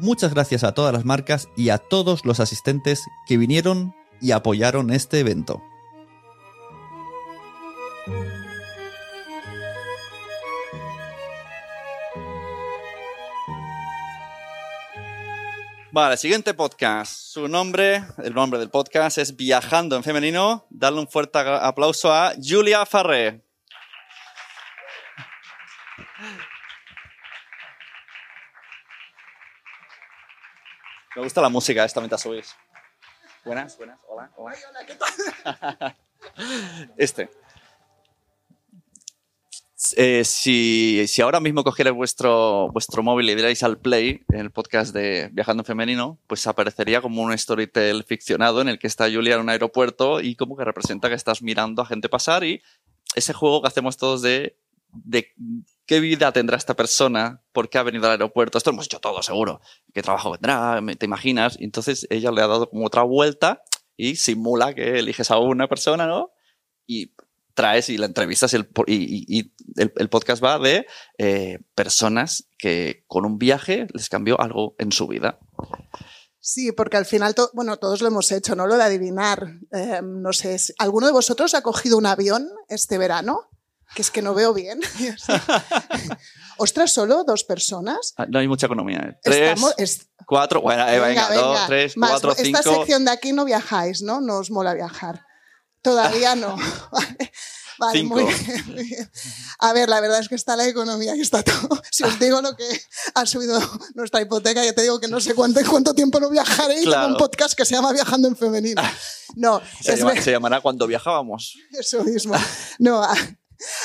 [0.00, 4.92] Muchas gracias a todas las marcas y a todos los asistentes que vinieron y apoyaron
[4.92, 5.60] este evento.
[15.90, 17.10] Vale, siguiente podcast.
[17.12, 20.64] Su nombre, el nombre del podcast es Viajando en Femenino.
[20.70, 23.47] Darle un fuerte aplauso a Julia Farré.
[31.18, 32.54] Me gusta la música esta mientras subís.
[33.44, 34.54] Buenas, buenas, hola, hola.
[34.86, 35.96] ¿qué tal?
[36.96, 37.28] Este.
[39.96, 44.52] Eh, si, si, ahora mismo cogierais vuestro, vuestro móvil y dierais al play en el
[44.52, 49.10] podcast de Viajando en Femenino, pues aparecería como un storytell ficcionado en el que está
[49.10, 52.62] Julia en un aeropuerto y como que representa que estás mirando a gente pasar y
[53.16, 54.56] ese juego que hacemos todos de,
[54.92, 55.34] de
[55.88, 59.00] qué vida tendrá esta persona, por qué ha venido al aeropuerto, esto lo hemos hecho
[59.00, 59.60] todo seguro,
[59.94, 63.62] qué trabajo vendrá, te imaginas, entonces ella le ha dado como otra vuelta
[63.96, 66.30] y simula que eliges a una persona, ¿no?
[66.86, 67.14] Y
[67.54, 70.86] traes y la entrevistas y, y, el, podcast va de
[71.16, 75.40] eh, personas que con un viaje les cambió algo en su vida.
[76.38, 78.66] Sí, porque al final, bueno, todos lo hemos hecho, ¿no?
[78.66, 79.58] Lo de adivinar.
[79.72, 83.48] Eh, no sé, ¿alguno de vosotros ha cogido un avión este verano?
[83.94, 84.80] Que es que no veo bien.
[86.58, 88.14] Ostras, ¿solo dos personas?
[88.16, 88.98] Ah, no hay mucha economía.
[88.98, 89.18] ¿eh?
[89.22, 89.60] Tres,
[90.26, 92.58] cuatro, bueno, venga, dos, tres, cuatro, cinco.
[92.58, 94.20] Esta sección de aquí no viajáis, ¿no?
[94.20, 95.24] No os mola viajar.
[95.82, 96.56] Todavía no.
[97.78, 99.10] Vale, Muy, bien,
[99.60, 101.80] A ver, la verdad es que está la economía y está todo.
[101.92, 102.64] Si os digo lo que
[103.14, 103.60] ha subido
[103.94, 107.06] nuestra hipoteca, ya te digo que no sé cuánto, cuánto tiempo no viajaré y tengo
[107.06, 108.82] un podcast que se llama Viajando en Femenino.
[109.36, 111.54] No, se, se llamará Cuando viajábamos.
[111.70, 112.34] Eso mismo.
[112.78, 113.06] No,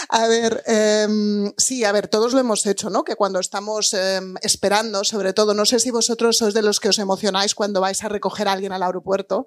[0.10, 3.04] a ver, em, sí, a ver, todos lo hemos hecho, ¿no?
[3.04, 6.90] Que cuando estamos em, esperando, sobre todo, no sé si vosotros sois de los que
[6.90, 9.46] os emocionáis cuando vais a recoger a alguien al aeropuerto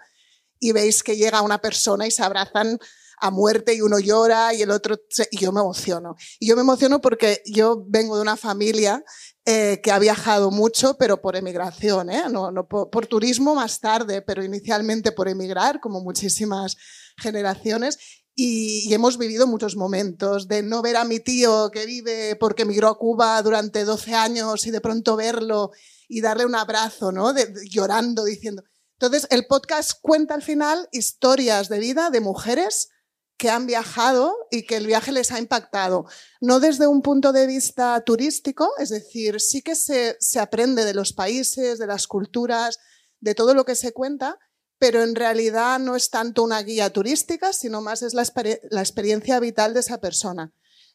[0.59, 2.79] y veis que llega una persona y se abrazan
[3.19, 4.97] a muerte y uno llora y el otro,
[5.31, 6.17] y yo me emociono.
[6.39, 9.03] Y yo me emociono porque yo vengo de una familia
[9.45, 12.25] eh, que ha viajado mucho, pero por emigración, ¿eh?
[12.31, 16.77] no, por, turismo más tarde, pero inicialmente por emigrar, como muchísimas
[17.17, 18.26] generaciones.
[18.39, 22.89] Y, hemos vivido muchos momentos de no ver a mi tío que vive porque emigró
[22.89, 25.71] a Cuba durante 12 años y de pronto verlo
[26.07, 27.35] y darle un abrazo, ¿no?
[27.65, 28.63] llorando, diciendo.
[28.99, 32.91] Entonces, el podcast cuenta al final historias de vida de mujeres
[33.39, 36.05] que han viajado y que el viaje les ha impactado.
[36.41, 40.95] No desde un punto de vista turístico, es decir, sí que se, se aprende de
[40.95, 42.79] los países, de las culturas,
[43.21, 44.39] de todo lo que se cuenta,
[44.79, 49.75] pero en realidad no es tanto una guía turística, sino más es la, experiencia vital
[49.75, 50.53] de esa persona.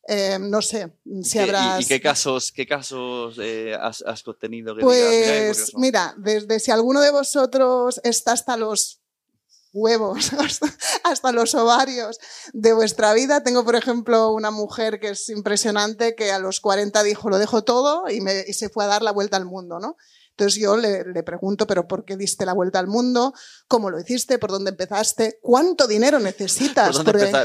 [0.08, 0.94] Eh, no sé
[1.24, 1.82] si habrás...
[1.82, 4.76] ¿Y, qué casos, qué casos eh, has, has, tenido?
[4.80, 9.02] pues mira, desde si alguno de vosotros está hasta los
[9.74, 10.32] huevos,
[11.04, 12.20] hasta, los ovarios
[12.54, 13.44] de vuestra vida.
[13.44, 17.64] Tengo, por ejemplo, una mujer que es impresionante que a los 40 dijo, lo dejo
[17.64, 19.98] todo y, me, y se fue a dar la vuelta al mundo, ¿no?
[20.38, 23.34] Entonces yo le, pregunto, ¿pero por qué diste la vuelta al mundo?
[23.68, 24.40] ¿Cómo lo hiciste?
[24.40, 25.40] ¿Por dónde empezaste?
[25.42, 26.88] ¿Cuánto dinero necesitas?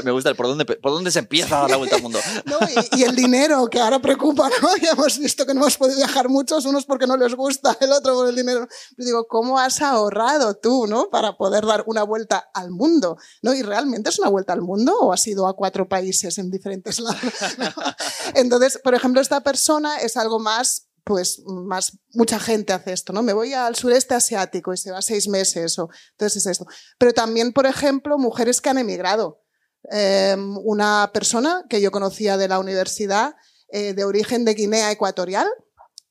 [0.03, 2.19] Me gusta ¿por dónde, por dónde se empieza a dar la vuelta al mundo.
[2.95, 4.69] y, el dinero, que ahora preocupa, ¿no?
[4.81, 7.91] Ya hemos visto que no hemos podido viajar muchos, unos porque no les gusta, el
[7.91, 8.67] otro por el dinero.
[8.97, 11.09] Yo digo, ¿cómo has ahorrado tú, ¿no?
[11.09, 13.53] Para poder dar una vuelta al mundo, ¿no?
[13.53, 16.99] ¿Y realmente es una vuelta al mundo o has ido a cuatro países en diferentes
[16.99, 17.19] lados?
[18.35, 23.23] Entonces, por ejemplo, esta persona es algo más pues más, mucha gente hace esto, ¿no?
[23.23, 26.67] Me voy al sureste asiático y se va seis meses, o, entonces es esto.
[26.99, 29.41] Pero también, por ejemplo, mujeres que han emigrado.
[29.89, 33.35] Em, una persona que yo conocía de la universidad,
[33.69, 35.47] eh, de origen de Guinea Ecuatorial,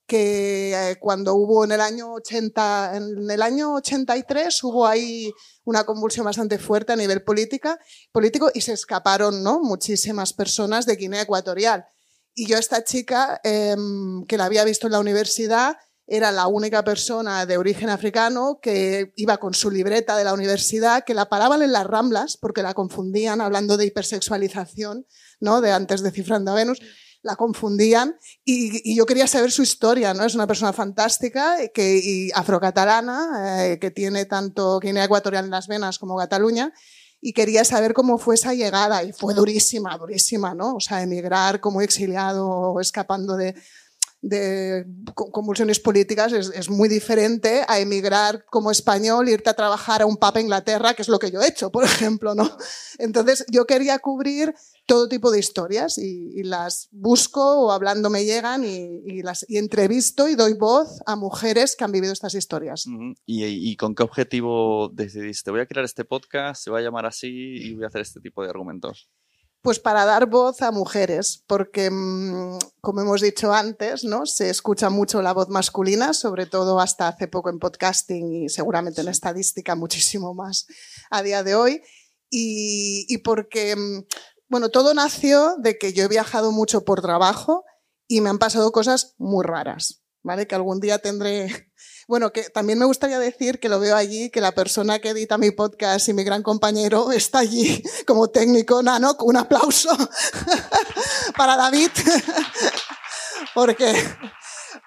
[0.06, 5.30] que eh, cuando hubo en el año 80, en el año 83 hubo ahí
[5.64, 7.78] una convulsión bastante fuerte a nivel política,
[8.12, 9.60] político y se escaparon ¿no?
[9.60, 11.86] muchísimas personas de Guinea Ecuatorial.
[12.38, 16.84] Y yo esta chica, em, que la había visto en la universidad, era la única
[16.84, 21.62] persona de origen africano que iba con su libreta de la universidad, que la paraban
[21.62, 25.06] en las ramblas porque la confundían, hablando de hipersexualización,
[25.40, 25.62] ¿no?
[25.62, 26.80] de antes de Cifrando a Venus
[27.22, 30.24] la confundían y, yo quería saber su historia, ¿no?
[30.24, 35.66] Es una persona fantástica que, y afrocatalana, eh, que tiene tanto Guinea Ecuatorial en las
[35.66, 36.72] venas como Cataluña,
[37.26, 40.76] y quería saber cómo fue esa llegada, y fue durísima, durísima, ¿no?
[40.76, 43.56] O sea, emigrar como exiliado o escapando de,
[44.28, 44.84] de
[45.14, 50.16] convulsiones políticas es, es, muy diferente a emigrar como español, irte a trabajar a un
[50.16, 52.50] pub en Inglaterra, que es lo que yo he hecho, por ejemplo, ¿no?
[52.98, 54.52] Entonces, yo quería cubrir
[54.86, 60.28] todo tipo de historias y, las busco o hablando me llegan y, las y entrevisto
[60.28, 62.86] y doy voz a mujeres que han vivido estas historias.
[63.26, 65.50] ¿Y, con qué objetivo decidiste?
[65.50, 68.20] Voy a crear este podcast, se va a llamar así y voy a hacer este
[68.20, 69.08] tipo de argumentos.
[69.66, 74.24] Pues para dar voz a mujeres, porque mm, como hemos dicho antes, ¿no?
[74.24, 79.00] se escucha mucho la voz masculina, sobre todo hasta hace poco en podcasting y seguramente
[79.00, 80.68] en estadística muchísimo más
[81.10, 81.82] a día de hoy.
[82.30, 84.04] Y, y porque mm,
[84.48, 87.64] bueno, todo nació de que yo he viajado mucho por trabajo
[88.06, 90.46] y me han pasado cosas muy raras, ¿vale?
[90.46, 91.72] Que algún día tendré...
[92.08, 95.38] Bueno, que también me gustaría decir que lo veo allí, que la persona que edita
[95.38, 99.90] mi podcast y mi gran compañero está allí como técnico nano, un aplauso
[101.36, 101.90] para David,
[103.54, 103.92] porque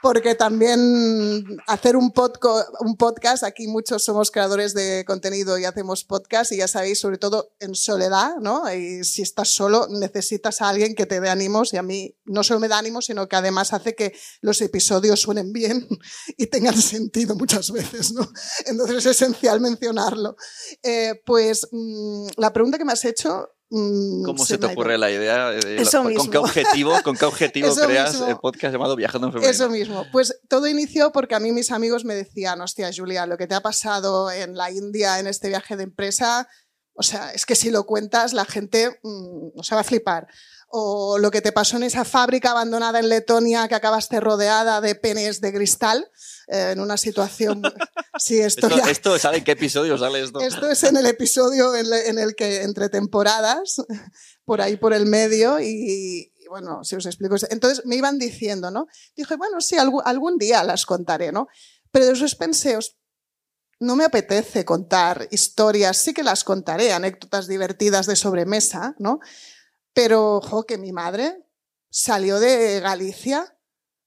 [0.02, 2.14] porque también hacer un,
[2.80, 7.18] un podcast, aquí muchos somos creadores de contenido y hacemos podcast y ya sabéis, sobre
[7.18, 8.72] todo en soledad, ¿no?
[8.74, 12.44] Y si estás solo, necesitas a alguien que te dé ánimos y a mí no
[12.44, 15.88] solo me da ánimos, sino que además hace que los episodios suenen bien
[16.38, 18.30] y tengan sentido muchas veces, ¿no?
[18.66, 20.36] Entonces es esencial mencionarlo.
[20.84, 25.52] Eh, pues mm, la pregunta que me has hecho ¿Cómo se, te ocurre la idea?
[25.52, 29.52] De ¿Con qué objetivo, con qué objetivo creas el podcast llamado Viajando en Febrero?
[29.52, 30.06] Eso mismo.
[30.12, 33.54] Pues todo inició porque a mí mis amigos me decían, hostia, Julia, lo que te
[33.54, 36.48] ha pasado en la India en este viaje de empresa,
[36.94, 40.28] o sea, es que si lo cuentas la gente mm, no se va a flipar.
[40.72, 44.96] O lo que te pasó en esa fábrica abandonada en Letonia que acabaste rodeada de
[44.96, 46.10] penes de cristal
[46.48, 47.62] eh, en una situación...
[48.22, 50.42] Sí, esto, esto, sale en qué episodio sale esto?
[50.42, 53.82] Esto es en el episodio en, el que entre temporadas,
[54.44, 57.38] por ahí por el medio y, bueno, si os explico.
[57.50, 58.88] Entonces me iban diciendo, ¿no?
[59.16, 61.48] Dije, bueno, sí, algún, algún día las contaré, ¿no?
[61.92, 62.78] Pero después pensé,
[63.80, 69.20] no me apetece contar historias, sí que las contaré, anécdotas divertidas de sobremesa, ¿no?
[70.02, 71.46] Pero, ojo, que mi madre
[71.90, 73.54] salió de Galicia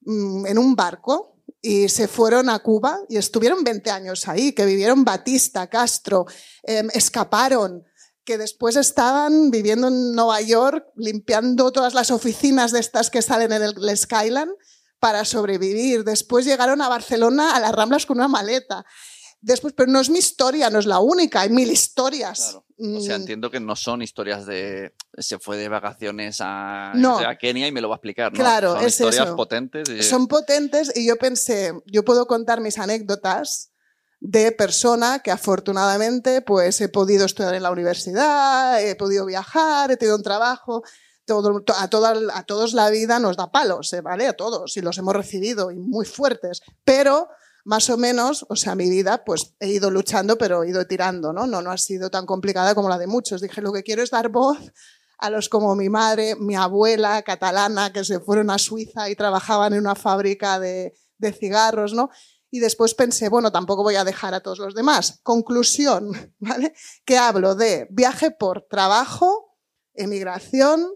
[0.00, 4.64] mm, en un barco y se fueron a Cuba y estuvieron 20 años ahí, que
[4.64, 6.24] vivieron Batista, Castro,
[6.62, 7.84] em, escaparon,
[8.24, 13.52] que después estaban viviendo en Nueva York limpiando todas las oficinas de estas que salen
[13.52, 14.52] en el Skyland
[14.98, 16.04] para sobrevivir.
[16.04, 18.86] Después llegaron a Barcelona a las Ramblas con una maleta.
[19.42, 22.54] Después, pero no es mi historia, no es la única, hay mil historias.
[22.78, 23.22] O sea, mm.
[23.22, 26.92] entiendo que no son historias de se fue de vacaciones a,
[27.40, 28.38] Kenia y me lo va a explicar, ¿no?
[28.38, 30.08] Claro, son historias potentes.
[30.08, 33.72] Son potentes y yo pensé, yo puedo contar mis anécdotas
[34.20, 39.96] de persona que afortunadamente pues he podido estudiar en la universidad, he podido viajar, he
[39.96, 40.84] tenido un trabajo,
[41.24, 41.82] todo, a,
[42.38, 44.02] a todos la vida nos da palos, ¿eh?
[44.02, 44.28] ¿vale?
[44.28, 47.28] A todos, y los hemos recibido y muy fuertes, pero
[47.64, 51.32] más o menos, o sea, mi vida, pues he ido luchando, pero he ido tirando,
[51.32, 51.46] ¿no?
[51.46, 53.40] No, no ha sido tan complicada como la de muchos.
[53.40, 54.58] Dije, lo que quiero es dar voz
[55.18, 59.72] a los como mi madre, mi abuela catalana, que se fueron a Suiza y trabajaban
[59.72, 62.10] en una fábrica de, de cigarros, ¿no?
[62.50, 65.20] Y después pensé, bueno, tampoco voy a dejar a todos los demás.
[65.22, 66.74] Conclusión, ¿vale?
[67.04, 69.56] Que hablo de viaje por trabajo,
[69.94, 70.88] emigración,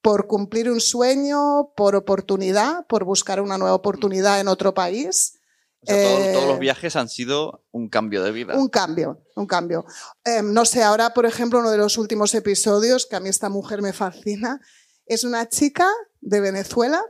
[0.00, 5.40] por cumplir un sueño, por oportunidad, por buscar una nueva oportunidad en otro país
[5.84, 8.54] todos, los eh, viajes han sido un cambio de vida.
[8.56, 9.84] Un cambio, un cambio.
[10.24, 13.48] Em, no sé, ahora, por ejemplo, uno de los últimos episodios, que a mí esta
[13.48, 14.60] mujer me fascina,
[15.06, 15.88] es una chica
[16.20, 17.02] de Venezuela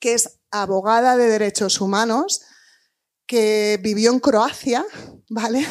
[0.00, 2.42] que es abogada de derechos humanos,
[3.26, 4.84] que vivió en Croacia,
[5.28, 5.66] ¿vale?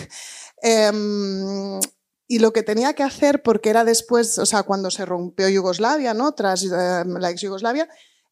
[0.61, 1.79] Em,
[2.27, 6.13] y lo que tenía que hacer, porque era después, o sea, cuando se rompió Yugoslavia,
[6.13, 6.33] ¿no?
[6.33, 7.87] Tras em, la ex Yugoslavia,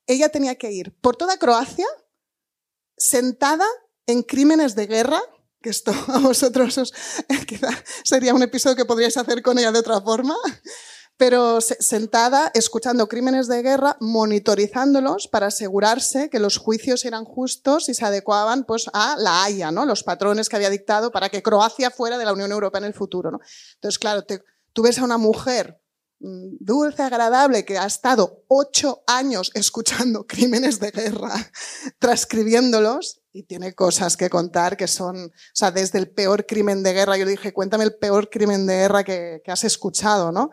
[0.08, 1.88] ella tenía que ir por toda Croacia
[2.98, 3.66] sentada
[4.08, 5.22] en crímenes de guerra,
[5.62, 6.94] que esto a vosotros os,
[8.04, 10.36] sería un episodio que podríais hacer con ella de otra forma,
[11.18, 17.94] pero sentada escuchando crímenes de guerra, monitorizándolos para asegurarse que los juicios eran justos y
[17.94, 19.86] se adecuaban pues, a la Haya, ¿no?
[19.86, 22.94] los patrones que había dictado para que Croacia fuera de la Unión Europea en el
[22.94, 23.32] futuro.
[23.32, 23.40] ¿no?
[23.76, 24.26] Entonces, claro,
[24.74, 25.82] tú ves a una mujer
[26.20, 31.34] dulce, agradable, que ha estado ocho años escuchando crímenes de guerra,
[32.00, 36.94] transcribiéndolos, y tiene cosas que contar que son, o sea, desde el peor crimen de
[36.94, 40.52] guerra, yo le dije, cuéntame el peor crimen de guerra que, que has escuchado, ¿no?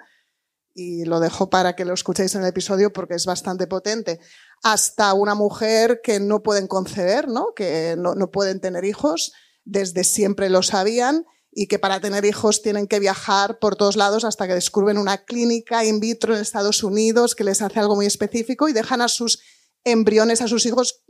[0.75, 4.21] y lo dejo para que lo escuchéis en el episodio porque es bastante potente,
[4.63, 7.53] hasta una mujer que no pueden conceder, ¿no?
[7.55, 9.33] que no, no pueden tener hijos,
[9.65, 14.25] desde siempre lo sabían y que para tener hijos tienen que viajar por todos lados
[14.25, 18.07] hasta que descubren una clínica in vitro en Estados Unidos que les hace algo muy
[18.07, 19.41] específico y dejan a sus
[19.85, 21.03] embriones, a sus hijos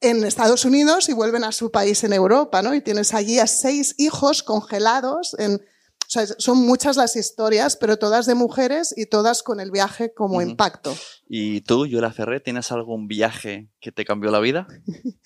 [0.00, 2.74] en Estados Unidos y vuelven a su país en Europa, ¿no?
[2.74, 5.60] Y tienes allí a seis hijos congelados en
[6.06, 10.12] o sea, son muchas las historias, pero todas de mujeres y todas con el viaje
[10.12, 10.94] como impacto.
[11.26, 14.68] ¿Y tú, Yola Ferré, tienes algún viaje que te cambió la vida?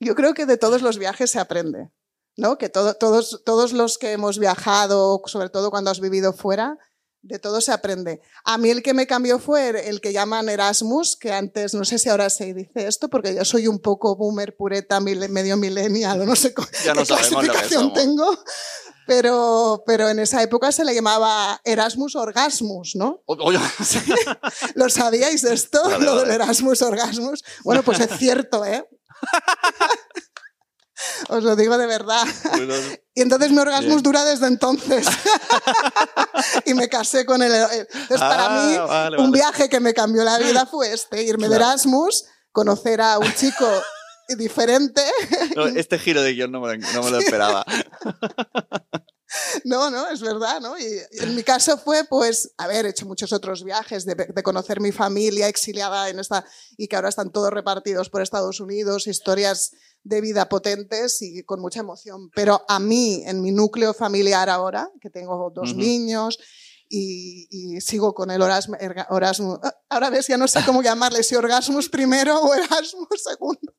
[0.00, 1.90] Yo creo que de todos los viajes se aprende,
[2.36, 2.58] ¿no?
[2.58, 6.78] Que todos, todos los que hemos viajado, sobre todo cuando has vivido fuera,
[7.26, 8.20] de todo se aprende.
[8.44, 11.98] A mí el que me cambió fue el que llaman Erasmus, que antes, no sé
[11.98, 16.36] si ahora se dice esto, porque yo soy un poco boomer, pureta, medio millennial, no
[16.36, 18.38] sé ya no qué clasificación tengo,
[19.06, 23.22] pero, pero en esa época se le llamaba Erasmus Orgasmus, ¿no?
[24.74, 25.98] ¿Lo sabíais esto?
[25.98, 27.44] Lo del Erasmus Orgasmus.
[27.64, 28.86] Bueno, pues es cierto, ¿eh?
[31.28, 32.26] Os lo digo de verdad.
[33.14, 35.06] y entonces mi orgasmus dura desde entonces.
[36.66, 37.52] y me casé con él.
[37.52, 41.56] Entonces, para ah, mí, un viaje que me cambió la vida fue este: irme de
[41.56, 43.66] Erasmus, conocer a un chico
[44.36, 45.02] diferente.
[45.76, 47.64] este giro de guion no me, lo esperaba.
[49.66, 50.78] No, no, es verdad, ¿no?
[50.78, 50.84] Y
[51.18, 56.08] en mi caso fue, pues, haber hecho muchos otros viajes, de, conocer mi familia exiliada
[56.08, 56.46] en esta,
[56.76, 59.72] y que ahora están todos repartidos por Estados Unidos, historias
[60.04, 62.30] de vida potentes y con mucha emoción.
[62.32, 66.38] Pero a mí, en mi núcleo familiar ahora, que tengo dos niños,
[66.88, 68.78] y, sigo con el Orasmus.
[69.62, 73.74] Ah, ahora ves, ya no sé cómo llamarle, si Orgasmus primero o Erasmus segundo.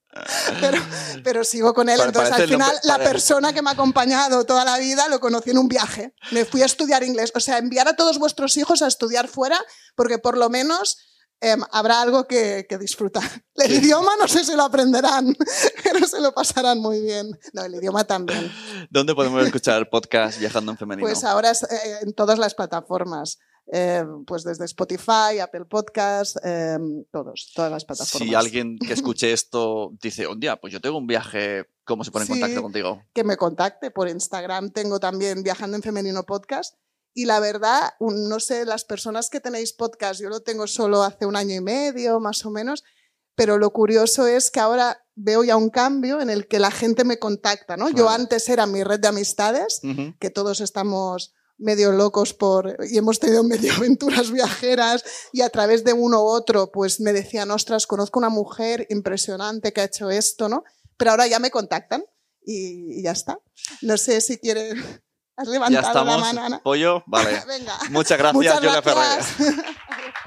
[0.59, 0.81] Pero,
[1.23, 1.99] pero sigo con él.
[2.03, 5.59] Entonces, al final, la persona que me ha acompañado toda la vida lo conocí en
[5.59, 6.13] un viaje.
[6.31, 7.31] Me fui a estudiar inglés.
[7.35, 9.59] O sea, enviar a todos vuestros hijos a estudiar fuera,
[9.95, 10.97] porque por lo menos
[11.39, 13.23] Em, habrá algo que, disfrutar.
[13.55, 15.35] El idioma no sé si lo aprenderán,
[15.83, 17.31] pero se lo pasarán muy bien.
[17.53, 18.51] No, el idioma también.
[18.89, 21.07] ¿Dónde podemos escuchar el podcast Viajando en Femenino?
[21.07, 23.37] Pues ahora eh, en todas las plataformas.
[23.69, 28.29] Em, pues desde Spotify, Apple Podcast, em, todos, todas las plataformas.
[28.29, 32.11] Si alguien que escuche esto dice, un día, pues yo tengo un viaje, ¿cómo se
[32.11, 33.03] pone en contacto contigo?
[33.13, 34.71] Que me contacte por Instagram.
[34.71, 36.75] Tengo también Viajando en Femenino Podcast
[37.17, 41.25] y la verdad, no sé, las personas que tenéis podcast, yo lo tengo solo hace
[41.25, 42.83] un año y medio, más o menos,
[43.33, 47.05] pero lo curioso es que ahora veo ya un cambio en el que la gente
[47.05, 47.89] me contacta, ¿no?
[47.89, 49.81] Yo antes era mi red de amistades,
[50.19, 55.83] que todos estamos medio locos por y hemos tenido medio aventuras viajeras y a través
[55.83, 60.11] de uno u otro pues me decían, ostras, conozco una mujer impresionante que ha hecho
[60.11, 60.63] esto, ¿no?
[60.97, 62.05] Pero ahora ya me contactan
[62.45, 63.39] y, y ya está.
[63.81, 64.77] No sé si quieren
[65.69, 66.23] ya estamos.
[66.63, 67.43] Pollo, vale.
[67.89, 69.35] Muchas gracias, Muchas gracias.